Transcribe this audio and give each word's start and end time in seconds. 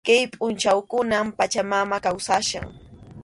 Kay 0.07 0.23
pʼunchawkunam 0.33 1.27
Pachamama 1.37 1.97
kawsachkan. 2.05 2.65